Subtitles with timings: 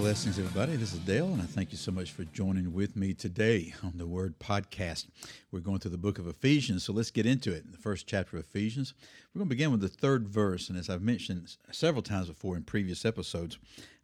[0.00, 0.76] Blessings, everybody.
[0.76, 3.98] This is Dale, and I thank you so much for joining with me today on
[3.98, 5.08] the Word Podcast.
[5.52, 7.66] We're going through the book of Ephesians, so let's get into it.
[7.66, 8.94] In The first chapter of Ephesians.
[9.34, 12.56] We're going to begin with the third verse, and as I've mentioned several times before
[12.56, 13.58] in previous episodes,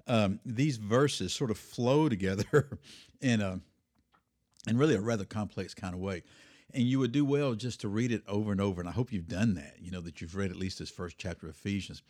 [0.07, 2.79] um, these verses sort of flow together
[3.23, 3.61] in a
[4.69, 6.25] in really a rather complex kind of way.
[6.75, 8.83] And you would do well just to read it over and over.
[8.83, 11.17] And I hope you've done that, you know, that you've read at least this first
[11.17, 12.03] chapter of Ephesians,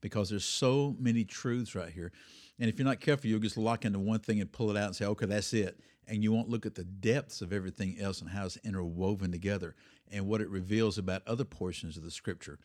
[0.00, 2.10] because there's so many truths right here.
[2.58, 4.86] And if you're not careful, you'll just lock into one thing and pull it out
[4.86, 5.80] and say, okay, that's it.
[6.06, 9.74] And you won't look at the depths of everything else and how it's interwoven together
[10.12, 12.58] and what it reveals about other portions of the scripture.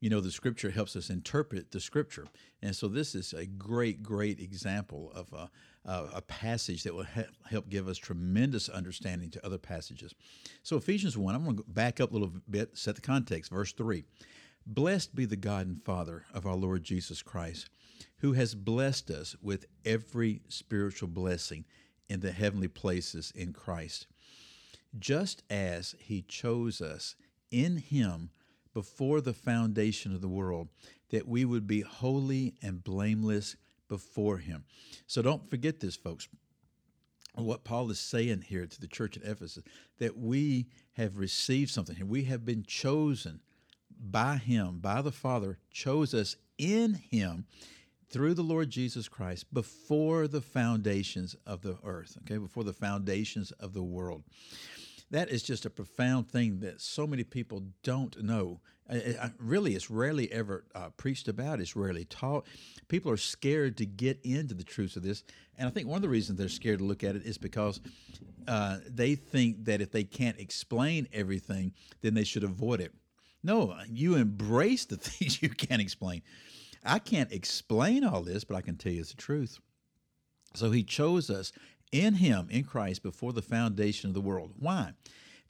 [0.00, 2.26] You know, the scripture helps us interpret the scripture.
[2.60, 5.50] And so this is a great, great example of a,
[5.86, 7.06] a passage that will
[7.48, 10.14] help give us tremendous understanding to other passages.
[10.62, 13.50] So, Ephesians 1, I'm going to back up a little bit, set the context.
[13.50, 14.04] Verse 3
[14.66, 17.70] Blessed be the God and Father of our Lord Jesus Christ
[18.18, 21.64] who has blessed us with every spiritual blessing
[22.08, 24.06] in the heavenly places in Christ,
[24.98, 27.16] just as he chose us
[27.50, 28.30] in him
[28.72, 30.68] before the foundation of the world,
[31.10, 33.56] that we would be holy and blameless
[33.88, 34.64] before him.
[35.06, 36.28] So don't forget this, folks.
[37.36, 39.64] What Paul is saying here to the church at Ephesus,
[39.98, 42.06] that we have received something here.
[42.06, 43.40] We have been chosen
[43.98, 47.46] by him, by the Father, chose us in him
[48.08, 53.50] through the Lord Jesus Christ before the foundations of the earth, okay, before the foundations
[53.52, 54.24] of the world.
[55.10, 58.60] That is just a profound thing that so many people don't know.
[59.38, 61.60] Really, it's rarely ever uh, preached about.
[61.60, 62.46] It's rarely taught.
[62.88, 65.24] People are scared to get into the truths of this,
[65.56, 67.80] and I think one of the reasons they're scared to look at it is because
[68.46, 71.72] uh, they think that if they can't explain everything,
[72.02, 72.92] then they should avoid it.
[73.42, 76.22] No, you embrace the things you can't explain.
[76.84, 79.58] I can't explain all this, but I can tell you it's the truth.
[80.54, 81.52] So he chose us
[81.90, 84.52] in him, in Christ, before the foundation of the world.
[84.58, 84.92] Why?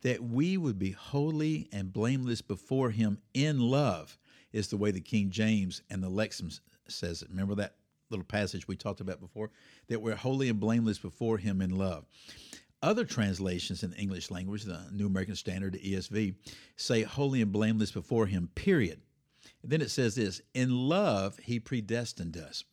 [0.03, 4.19] That we would be holy and blameless before him in love,
[4.53, 6.50] is the way the King James and the Lexham
[6.89, 7.31] says it.
[7.31, 7.77] Remember that
[8.11, 9.51] little passage we talked about before?
[9.89, 12.05] That we're holy and blameless before him in love.
[12.83, 16.34] Other translations in the English language, the New American Standard, ESV,
[16.77, 19.01] say holy and blameless before him, period.
[19.64, 22.64] Then it says this In love, he predestined us.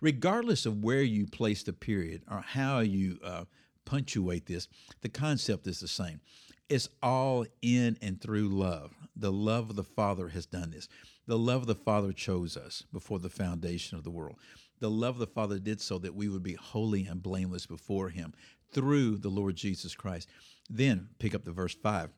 [0.00, 3.44] Regardless of where you place the period or how you uh,
[3.84, 4.68] punctuate this,
[5.02, 6.20] the concept is the same.
[6.68, 8.94] It's all in and through love.
[9.16, 10.88] The love of the Father has done this.
[11.26, 14.36] The love of the Father chose us before the foundation of the world.
[14.80, 18.08] The love of the Father did so that we would be holy and blameless before
[18.08, 18.32] Him
[18.72, 20.28] through the Lord Jesus Christ.
[20.68, 22.10] Then pick up the verse 5.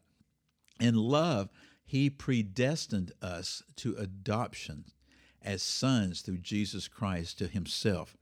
[0.80, 1.48] In love,
[1.88, 4.86] he predestined us to adoption
[5.40, 8.16] as sons through Jesus Christ to Himself,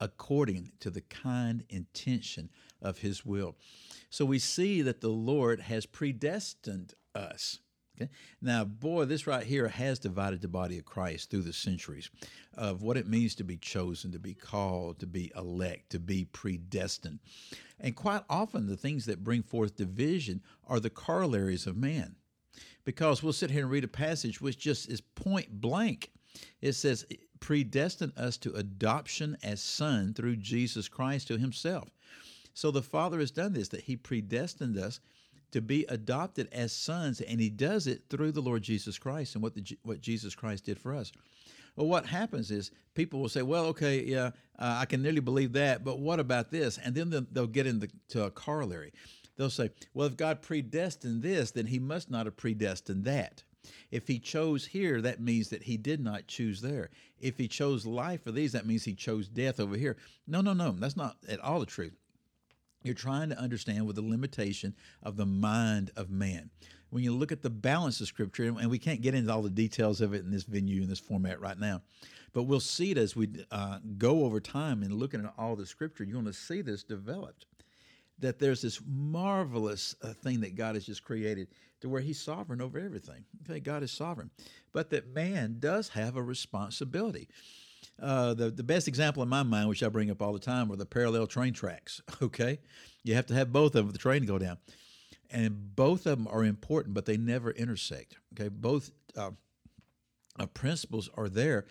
[0.00, 2.48] according to the kind intention
[2.80, 3.56] of His will.
[4.08, 7.58] So we see that the Lord has predestined us.
[8.00, 8.10] Okay?
[8.40, 12.08] Now, boy, this right here has divided the body of Christ through the centuries
[12.56, 16.24] of what it means to be chosen, to be called, to be elect, to be
[16.24, 17.18] predestined.
[17.78, 22.16] And quite often, the things that bring forth division are the corollaries of man
[22.84, 26.10] because we'll sit here and read a passage which just is point blank.
[26.60, 27.06] It says,
[27.40, 31.88] predestined us to adoption as son through Jesus Christ to himself.
[32.54, 35.00] So the Father has done this, that he predestined us
[35.52, 39.42] to be adopted as sons, and he does it through the Lord Jesus Christ and
[39.42, 41.10] what, the, what Jesus Christ did for us.
[41.76, 45.52] Well, what happens is people will say, well, okay, yeah, uh, I can nearly believe
[45.54, 46.78] that, but what about this?
[46.78, 47.88] And then they'll, get into
[48.24, 48.92] a corollary
[49.40, 53.42] they'll say, well, if God predestined this, then he must not have predestined that.
[53.90, 56.90] If he chose here, that means that he did not choose there.
[57.18, 59.96] If he chose life for these, that means he chose death over here.
[60.26, 61.96] No, no, no, that's not at all the truth.
[62.82, 66.50] You're trying to understand with the limitation of the mind of man.
[66.90, 69.48] When you look at the balance of Scripture, and we can't get into all the
[69.48, 71.82] details of it in this venue, in this format right now,
[72.32, 75.66] but we'll see it as we uh, go over time and looking at all the
[75.66, 77.46] Scripture, you're going to see this developed
[78.20, 81.48] that there's this marvelous uh, thing that God has just created
[81.80, 83.24] to where He's sovereign over everything.
[83.42, 84.30] Okay, God is sovereign,
[84.72, 87.28] but that man does have a responsibility.
[88.00, 90.70] Uh, the the best example in my mind, which I bring up all the time,
[90.70, 92.00] are the parallel train tracks.
[92.22, 92.58] Okay,
[93.02, 94.58] you have to have both of them for the train to go down,
[95.30, 98.16] and both of them are important, but they never intersect.
[98.34, 99.30] Okay, both uh,
[100.38, 101.66] uh principles are there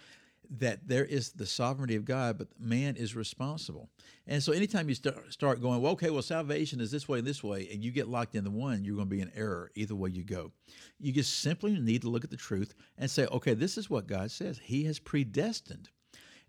[0.58, 3.90] that there is the sovereignty of God, but man is responsible.
[4.26, 7.28] And so anytime you start, start going, well, okay, well, salvation is this way, and
[7.28, 9.96] this way, and you get locked into one, you're going to be in error either
[9.96, 10.52] way you go.
[11.00, 14.08] You just simply need to look at the truth and say, okay, this is what
[14.08, 14.60] God says.
[14.64, 15.90] He has predestined.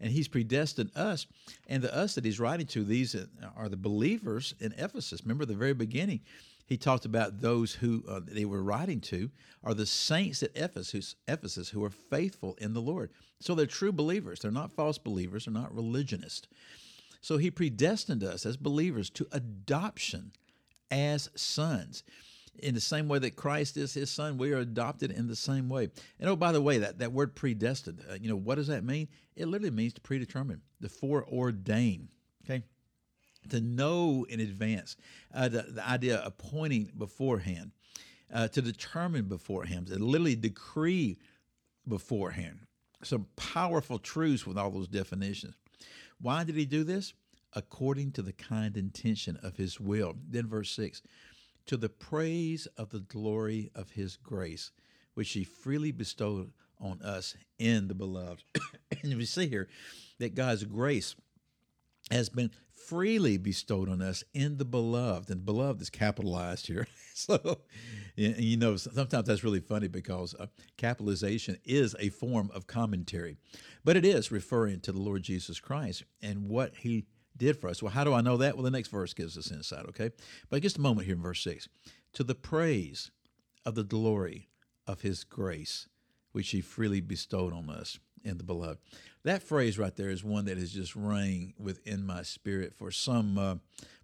[0.02, 1.26] And he's predestined us,
[1.68, 3.14] and the us that he's writing to, these
[3.54, 5.20] are the believers in Ephesus.
[5.22, 6.20] Remember the very beginning,
[6.70, 9.28] he talked about those who uh, they were writing to
[9.64, 13.10] are the saints at Ephesus, Ephesus who are faithful in the Lord.
[13.40, 14.38] So they're true believers.
[14.38, 15.44] They're not false believers.
[15.46, 16.46] They're not religionists.
[17.20, 20.30] So he predestined us as believers to adoption
[20.92, 22.04] as sons.
[22.60, 25.68] In the same way that Christ is his son, we are adopted in the same
[25.68, 25.88] way.
[26.20, 28.84] And oh, by the way, that, that word predestined, uh, you know, what does that
[28.84, 29.08] mean?
[29.34, 32.06] It literally means to predetermine, to foreordain.
[32.44, 32.62] Okay?
[33.48, 34.96] To know in advance,
[35.34, 37.72] uh, the, the, idea of appointing beforehand,
[38.32, 41.18] uh, to determine beforehand, to literally decree
[41.88, 42.60] beforehand.
[43.02, 45.54] Some powerful truths with all those definitions.
[46.20, 47.14] Why did he do this?
[47.54, 50.14] According to the kind intention of his will.
[50.28, 51.02] Then, verse 6
[51.66, 54.72] to the praise of the glory of his grace,
[55.14, 56.50] which he freely bestowed
[56.80, 58.42] on us in the beloved.
[59.02, 59.68] and we see here
[60.18, 61.14] that God's grace
[62.10, 62.50] has been
[62.86, 65.30] freely bestowed on us in the beloved.
[65.30, 66.86] And beloved is capitalized here.
[67.14, 67.60] so,
[68.16, 70.46] you know, sometimes that's really funny because uh,
[70.76, 73.36] capitalization is a form of commentary,
[73.84, 77.06] but it is referring to the Lord Jesus Christ and what he
[77.36, 77.82] did for us.
[77.82, 78.54] Well, how do I know that?
[78.54, 80.10] Well, the next verse gives us insight, okay?
[80.48, 81.68] But just a moment here in verse 6
[82.12, 83.10] to the praise
[83.64, 84.48] of the glory
[84.86, 85.88] of his grace,
[86.32, 88.78] which he freely bestowed on us in the beloved.
[89.24, 93.36] That phrase right there is one that has just rang within my spirit for some
[93.36, 93.56] uh,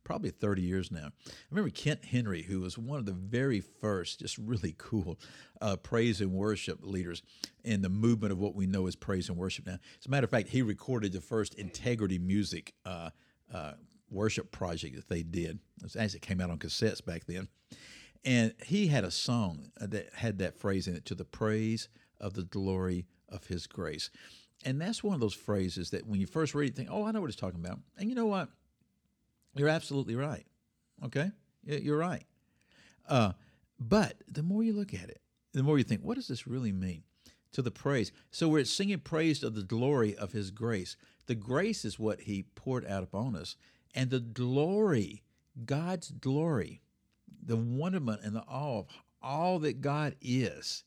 [0.04, 1.08] probably 30 years now.
[1.26, 5.18] I remember Kent Henry, who was one of the very first, just really cool
[5.60, 7.22] uh, praise and worship leaders
[7.64, 9.78] in the movement of what we know as praise and worship now.
[9.98, 13.10] As a matter of fact, he recorded the first integrity music uh,
[13.52, 13.72] uh
[14.08, 15.58] worship project that they did.
[15.82, 17.48] It actually came out on cassettes back then.
[18.24, 21.88] And he had a song that had that phrase in it to the praise
[22.20, 24.10] of the glory of his grace.
[24.64, 27.12] And that's one of those phrases that when you first read it, think, oh, I
[27.12, 27.78] know what he's talking about.
[27.98, 28.48] And you know what?
[29.54, 30.46] You're absolutely right.
[31.04, 31.30] Okay?
[31.64, 32.24] You're right.
[33.08, 33.32] Uh,
[33.78, 35.20] but the more you look at it,
[35.52, 37.02] the more you think, what does this really mean?
[37.52, 38.12] To the praise.
[38.30, 40.96] So we're singing praise of the glory of his grace.
[41.26, 43.56] The grace is what he poured out upon us.
[43.94, 45.22] And the glory,
[45.64, 46.82] God's glory,
[47.42, 48.86] the wonderment and the awe of
[49.22, 50.84] all that God is,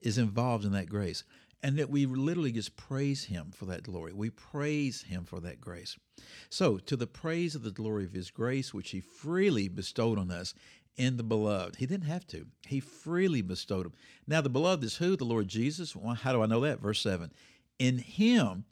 [0.00, 1.24] is involved in that grace
[1.66, 4.12] and that we literally just praise him for that glory.
[4.12, 5.96] We praise him for that grace.
[6.48, 10.30] So, to the praise of the glory of his grace, which he freely bestowed on
[10.30, 10.54] us
[10.96, 11.74] in the beloved.
[11.74, 13.94] He didn't have to, he freely bestowed them.
[14.28, 15.16] Now, the beloved is who?
[15.16, 15.96] The Lord Jesus.
[15.96, 16.78] Well, how do I know that?
[16.78, 17.32] Verse 7
[17.80, 18.64] In him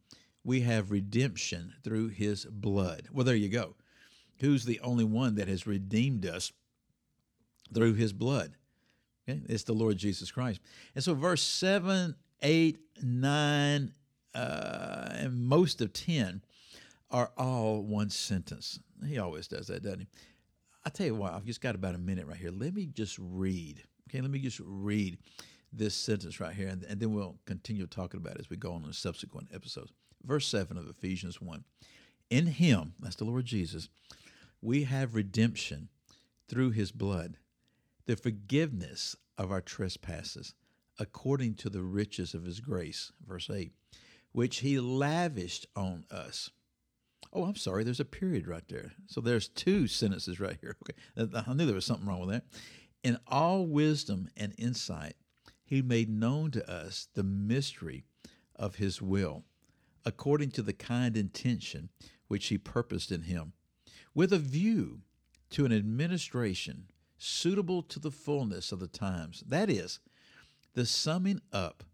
[0.45, 3.09] we have redemption through his blood.
[3.11, 3.75] Well, there you go.
[4.39, 6.53] Who's the only one that has redeemed us
[7.75, 8.55] through his blood?
[9.29, 9.41] Okay?
[9.49, 10.61] It's the Lord Jesus Christ.
[10.95, 12.15] And so, verse 7
[12.45, 13.95] 8, 9,
[14.35, 16.43] uh, and most of 10
[17.11, 18.79] are all one sentence.
[19.07, 20.07] He always does that, doesn't he?
[20.85, 22.51] I tell you what, I've just got about a minute right here.
[22.53, 23.83] Let me just read.
[24.09, 25.19] Okay, let me just read
[25.73, 28.75] this sentence right here, and, and then we'll continue talking about it as we go
[28.75, 29.91] on in subsequent episodes.
[30.23, 31.65] Verse 7 of Ephesians 1
[32.29, 33.89] In him, that's the Lord Jesus,
[34.61, 35.89] we have redemption
[36.47, 37.39] through his blood,
[38.05, 40.55] the forgiveness of our trespasses
[40.99, 43.73] according to the riches of his grace, verse 8,
[44.33, 46.51] which he lavished on us.
[47.33, 48.93] Oh, I'm sorry, there's a period right there.
[49.07, 50.77] So there's two sentences right here.
[50.83, 51.33] Okay.
[51.47, 52.45] I knew there was something wrong with that.
[53.03, 55.15] In all wisdom and insight,
[55.65, 58.05] he made known to us the mystery
[58.55, 59.45] of his will,
[60.05, 61.89] according to the kind intention
[62.29, 63.53] which he purposed in him,
[64.15, 65.01] with a view
[65.51, 66.85] to an administration
[67.19, 69.43] suitable to the fullness of the times.
[69.47, 69.99] That is,
[70.75, 71.85] the summing up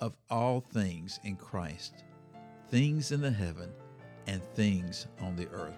[0.00, 2.04] of all things in Christ,
[2.70, 3.70] things in the heaven
[4.26, 5.76] and things on the earth.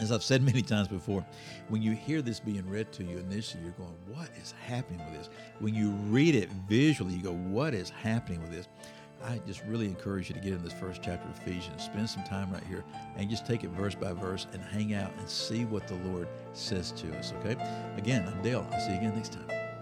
[0.00, 1.24] As I've said many times before,
[1.68, 5.16] when you hear this being read to you initially, you're going, What is happening with
[5.16, 5.30] this?
[5.60, 8.66] When you read it visually, you go, What is happening with this?
[9.24, 12.24] I just really encourage you to get in this first chapter of Ephesians, spend some
[12.24, 12.84] time right here,
[13.16, 16.28] and just take it verse by verse and hang out and see what the Lord
[16.52, 17.56] says to us, okay?
[17.96, 18.66] Again, I'm Dale.
[18.70, 19.73] I'll see you again next time.